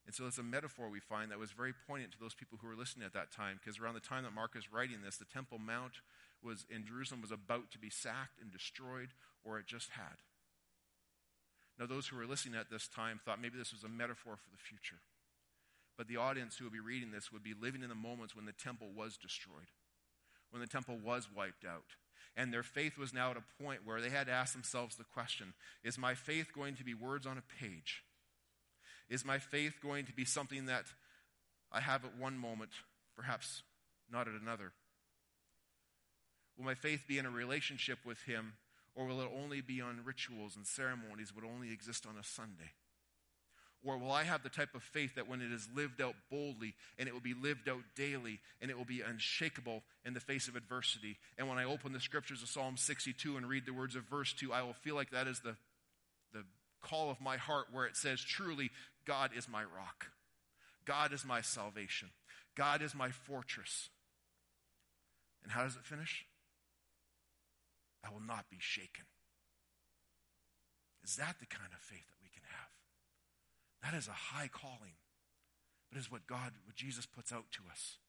[0.07, 2.67] And so it's a metaphor we find that was very poignant to those people who
[2.67, 5.25] were listening at that time, because around the time that Mark is writing this, the
[5.25, 5.99] Temple Mount
[6.41, 9.09] was in Jerusalem was about to be sacked and destroyed,
[9.43, 10.23] or it just had.
[11.77, 14.49] Now, those who were listening at this time thought maybe this was a metaphor for
[14.49, 15.01] the future.
[15.97, 18.45] But the audience who would be reading this would be living in the moments when
[18.45, 19.69] the temple was destroyed,
[20.51, 21.97] when the temple was wiped out.
[22.35, 25.03] And their faith was now at a point where they had to ask themselves the
[25.03, 28.03] question Is my faith going to be words on a page?
[29.09, 30.85] Is my faith going to be something that
[31.71, 32.71] I have at one moment,
[33.15, 33.63] perhaps
[34.11, 34.71] not at another?
[36.57, 38.53] Will my faith be in a relationship with Him,
[38.95, 42.71] or will it only be on rituals and ceremonies, would only exist on a Sunday?
[43.83, 46.73] Or will I have the type of faith that when it is lived out boldly
[46.97, 50.47] and it will be lived out daily and it will be unshakable in the face
[50.47, 51.17] of adversity?
[51.37, 54.33] And when I open the scriptures of Psalm 62 and read the words of verse
[54.33, 55.55] 2, I will feel like that is the,
[56.33, 56.43] the
[56.81, 58.71] call of my heart where it says, Truly,
[59.07, 60.07] God is my rock.
[60.85, 62.09] God is my salvation.
[62.55, 63.89] God is my fortress.
[65.43, 66.25] And how does it finish?
[68.05, 69.05] I will not be shaken.
[71.03, 73.91] Is that the kind of faith that we can have?
[73.91, 74.99] That is a high calling.
[75.89, 77.99] But is what God, what Jesus puts out to us,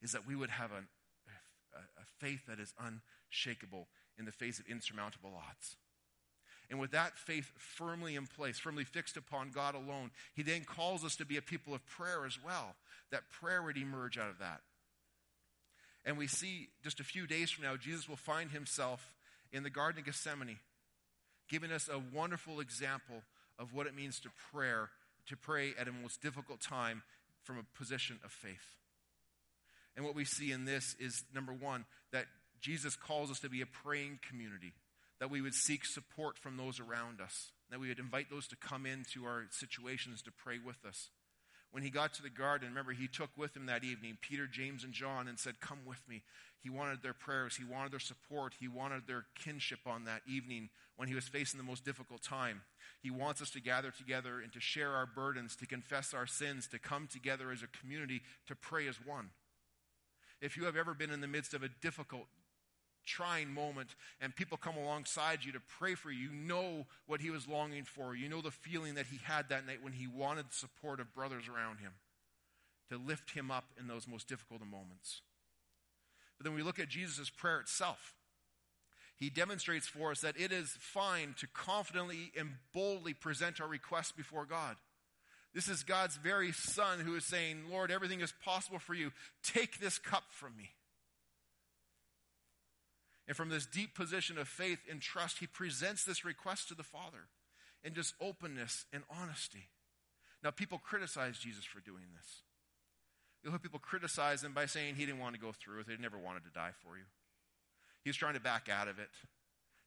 [0.00, 0.86] is that we would have an,
[1.74, 5.76] a, a faith that is unshakable in the face of insurmountable odds.
[6.70, 11.04] And with that faith firmly in place, firmly fixed upon God alone, he then calls
[11.04, 12.74] us to be a people of prayer as well.
[13.10, 14.60] That prayer would emerge out of that.
[16.04, 19.14] And we see just a few days from now, Jesus will find himself
[19.50, 20.58] in the Garden of Gethsemane,
[21.48, 23.22] giving us a wonderful example
[23.58, 24.90] of what it means to prayer,
[25.26, 27.02] to pray at a most difficult time
[27.44, 28.76] from a position of faith.
[29.96, 32.26] And what we see in this is number one, that
[32.60, 34.74] Jesus calls us to be a praying community
[35.20, 38.56] that we would seek support from those around us, that we would invite those to
[38.56, 41.10] come into our situations to pray with us.
[41.70, 44.84] When he got to the garden, remember, he took with him that evening Peter, James,
[44.84, 46.22] and John and said, Come with me.
[46.60, 50.70] He wanted their prayers, he wanted their support, he wanted their kinship on that evening
[50.96, 52.62] when he was facing the most difficult time.
[53.00, 56.66] He wants us to gather together and to share our burdens, to confess our sins,
[56.68, 59.30] to come together as a community to pray as one.
[60.40, 62.26] If you have ever been in the midst of a difficult
[63.08, 67.30] trying moment and people come alongside you to pray for you, you know what he
[67.30, 68.14] was longing for.
[68.14, 71.14] You know the feeling that he had that night when he wanted the support of
[71.14, 71.92] brothers around him
[72.90, 75.22] to lift him up in those most difficult moments.
[76.36, 78.14] But then we look at Jesus' prayer itself.
[79.16, 84.12] He demonstrates for us that it is fine to confidently and boldly present our requests
[84.12, 84.76] before God.
[85.54, 89.10] This is God's very Son who is saying, Lord, everything is possible for you.
[89.42, 90.70] Take this cup from me.
[93.28, 96.82] And from this deep position of faith and trust, he presents this request to the
[96.82, 97.28] Father
[97.84, 99.68] in just openness and honesty.
[100.42, 102.42] Now, people criticize Jesus for doing this.
[103.42, 105.96] You'll hear people criticize him by saying he didn't want to go through with it,
[105.96, 107.04] he never wanted to die for you.
[108.02, 109.10] He was trying to back out of it.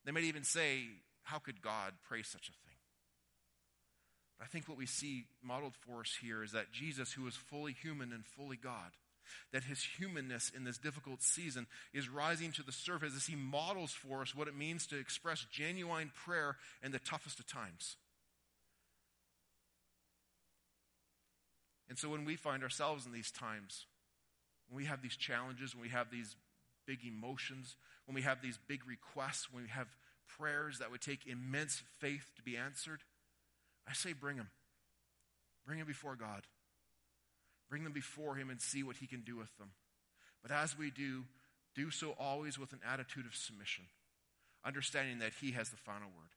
[0.05, 0.83] They might even say,
[1.23, 2.77] How could God pray such a thing?
[4.37, 7.35] But I think what we see modeled for us here is that Jesus, who is
[7.35, 8.91] fully human and fully God,
[9.51, 13.91] that his humanness in this difficult season is rising to the surface as he models
[13.91, 17.97] for us what it means to express genuine prayer in the toughest of times.
[21.89, 23.85] And so when we find ourselves in these times,
[24.69, 26.37] when we have these challenges, when we have these
[26.87, 27.75] big emotions,
[28.05, 29.87] when we have these big requests, when we have
[30.37, 33.01] prayers that would take immense faith to be answered,
[33.87, 34.49] I say bring them.
[35.65, 36.47] Bring them before God.
[37.71, 39.69] Bring them before Him and see what He can do with them.
[40.43, 41.23] But as we do,
[41.73, 43.85] do so always with an attitude of submission,
[44.65, 46.29] understanding that He has the final word.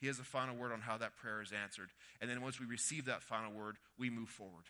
[0.00, 1.90] He has the final word on how that prayer is answered.
[2.20, 4.64] And then once we receive that final word, we move forward.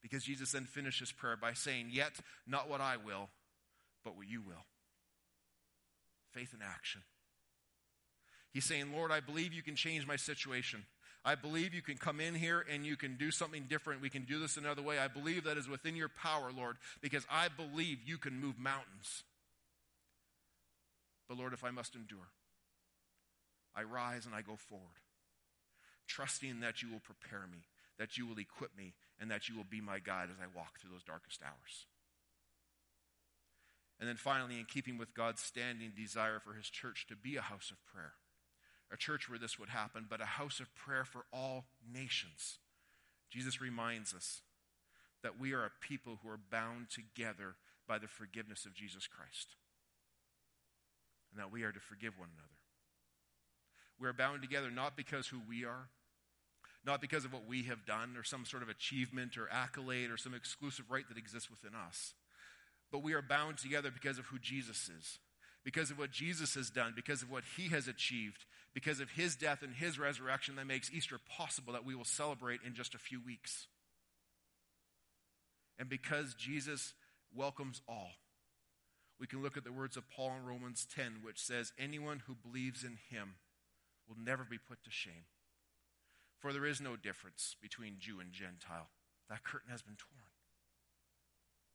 [0.00, 2.12] Because Jesus then finishes prayer by saying, Yet
[2.46, 3.28] not what I will,
[4.02, 4.64] but what you will.
[6.32, 7.02] Faith in action.
[8.50, 10.84] He's saying, Lord, I believe you can change my situation.
[11.24, 14.00] I believe you can come in here and you can do something different.
[14.00, 14.98] We can do this another way.
[14.98, 19.24] I believe that is within your power, Lord, because I believe you can move mountains.
[21.28, 22.30] But Lord, if I must endure,
[23.76, 25.04] I rise and I go forward,
[26.08, 27.66] trusting that you will prepare me,
[27.98, 30.80] that you will equip me, and that you will be my guide as I walk
[30.80, 31.86] through those darkest hours.
[34.00, 37.42] And then finally, in keeping with God's standing desire for his church to be a
[37.42, 38.14] house of prayer,
[38.92, 42.58] a church where this would happen, but a house of prayer for all nations.
[43.30, 44.42] Jesus reminds us
[45.22, 47.54] that we are a people who are bound together
[47.86, 49.56] by the forgiveness of Jesus Christ,
[51.30, 52.48] and that we are to forgive one another.
[53.98, 55.88] We are bound together not because who we are,
[56.84, 60.16] not because of what we have done or some sort of achievement or accolade or
[60.16, 62.14] some exclusive right that exists within us,
[62.90, 65.18] but we are bound together because of who Jesus is,
[65.64, 69.36] because of what Jesus has done, because of what he has achieved, because of his
[69.36, 72.98] death and his resurrection that makes Easter possible that we will celebrate in just a
[72.98, 73.66] few weeks.
[75.78, 76.94] And because Jesus
[77.34, 78.10] welcomes all,
[79.18, 82.34] we can look at the words of Paul in Romans 10, which says, Anyone who
[82.34, 83.34] believes in him
[84.08, 85.26] will never be put to shame.
[86.38, 88.88] For there is no difference between Jew and Gentile.
[89.28, 90.24] That curtain has been torn.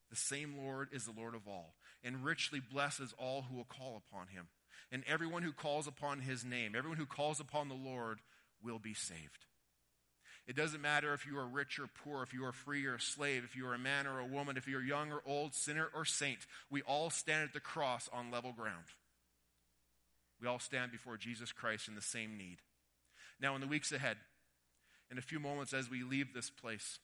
[0.10, 4.02] The same Lord is the Lord of all, and richly blesses all who will call
[4.08, 4.48] upon him.
[4.92, 8.20] And everyone who calls upon his name, everyone who calls upon the Lord,
[8.64, 9.46] will be saved.
[10.48, 13.02] It doesn't matter if you are rich or poor, if you are free or a
[13.02, 15.56] slave, if you are a man or a woman, if you are young or old,
[15.56, 16.46] sinner or saint.
[16.70, 18.86] We all stand at the cross on level ground.
[20.40, 22.58] We all stand before Jesus Christ in the same need.
[23.42, 24.18] Now, in the weeks ahead,
[25.10, 27.00] in a few moments as we leave this place,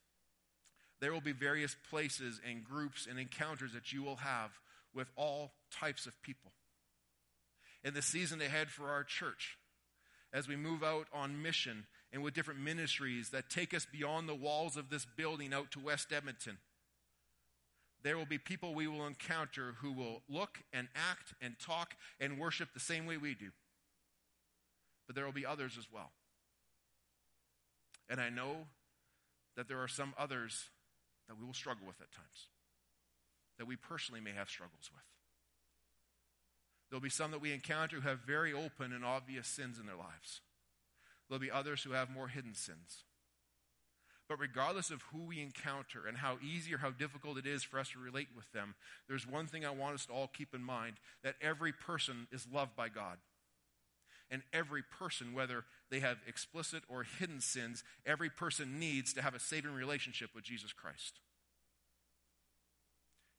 [0.99, 4.51] there will be various places and groups and encounters that you will have
[4.93, 6.51] with all types of people.
[7.83, 9.57] In the season ahead for our church,
[10.33, 14.35] as we move out on mission and with different ministries that take us beyond the
[14.35, 16.57] walls of this building out to West Edmonton
[18.03, 22.39] there will be people we will encounter who will look and act and talk and
[22.39, 23.51] worship the same way we do.
[25.05, 26.11] But there will be others as well.
[28.09, 28.67] And I know
[29.55, 30.69] that there are some others
[31.27, 32.47] that we will struggle with at times,
[33.57, 35.03] that we personally may have struggles with.
[36.91, 39.95] There'll be some that we encounter who have very open and obvious sins in their
[39.95, 40.41] lives.
[41.29, 43.05] There'll be others who have more hidden sins.
[44.27, 47.79] But regardless of who we encounter and how easy or how difficult it is for
[47.79, 48.75] us to relate with them,
[49.07, 52.45] there's one thing I want us to all keep in mind that every person is
[52.51, 53.17] loved by God.
[54.29, 59.35] And every person, whether they have explicit or hidden sins, every person needs to have
[59.35, 61.19] a saving relationship with Jesus Christ.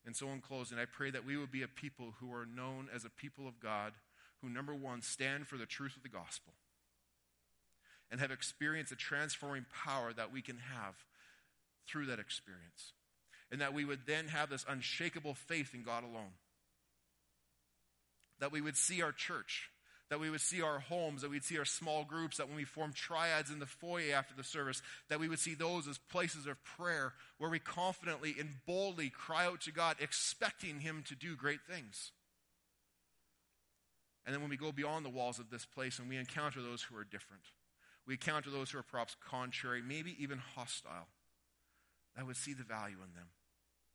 [0.05, 2.89] And so, in closing, I pray that we will be a people who are known
[2.93, 3.93] as a people of God
[4.41, 6.55] who, number one, stand for the truth of the gospel
[8.11, 10.95] and have experienced a transforming power that we can have
[11.89, 12.93] through that experience.
[13.51, 16.33] And that we would then have this unshakable faith in God alone.
[18.41, 19.71] That we would see our church,
[20.13, 22.65] that we would see our homes, that we'd see our small groups, that when we
[22.65, 26.47] form triads in the foyer after the service, that we would see those as places
[26.47, 31.35] of prayer where we confidently and boldly cry out to God, expecting Him to do
[31.35, 32.13] great things.
[34.27, 36.83] And then when we go beyond the walls of this place and we encounter those
[36.83, 37.45] who are different,
[38.07, 41.09] we encounter those who are perhaps contrary, maybe even hostile,
[42.17, 43.29] that would see the value in them,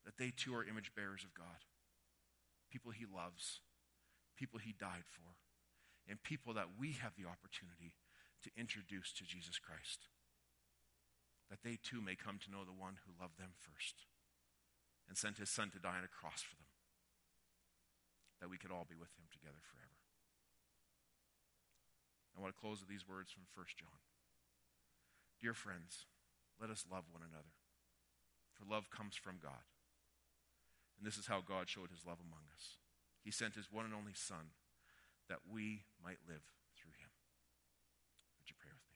[0.03, 1.61] that they too are image bearers of God,
[2.71, 3.59] people he loves,
[4.35, 5.35] people he died for,
[6.07, 7.95] and people that we have the opportunity
[8.43, 10.07] to introduce to Jesus Christ.
[11.49, 14.07] that they too may come to know the one who loved them first
[15.07, 16.71] and sent his son to die on a cross for them,
[18.43, 20.03] that we could all be with him together forever.
[22.35, 24.03] I want to close with these words from 1 John.
[25.39, 26.05] Dear friends,
[26.59, 27.55] let us love one another,
[28.51, 29.65] for love comes from God.
[30.99, 32.77] And this is how God showed his love among us.
[33.23, 34.53] He sent his one and only Son
[35.29, 36.47] that we might live
[36.79, 37.11] through him.
[38.39, 38.95] Would you pray with me?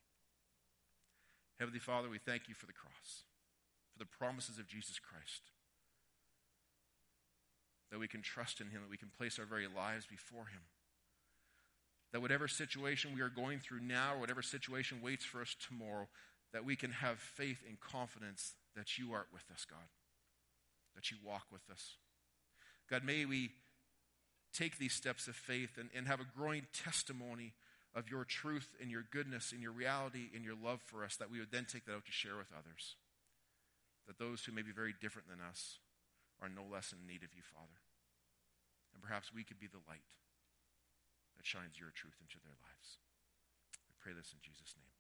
[1.60, 3.28] Heavenly Father, we thank you for the cross,
[3.92, 5.52] for the promises of Jesus Christ,
[7.92, 10.64] that we can trust in him, that we can place our very lives before him.
[12.14, 16.08] That whatever situation we are going through now, or whatever situation waits for us tomorrow,
[16.54, 19.92] that we can have faith and confidence that you are with us, God,
[20.96, 21.98] that you walk with us.
[22.90, 23.52] God, may we
[24.54, 27.54] take these steps of faith and, and have a growing testimony
[27.94, 31.32] of your truth and your goodness and your reality and your love for us, that
[31.32, 32.96] we would then take that out to share with others.
[34.08, 35.80] That those who may be very different than us
[36.42, 37.84] are no less in need of you, Father.
[38.94, 40.08] And perhaps we could be the light
[41.38, 43.00] that shines your truth into their lives.
[43.88, 44.91] We pray this in Jesus' name.